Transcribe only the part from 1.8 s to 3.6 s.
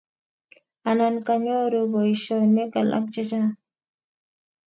boisionik alak chechang'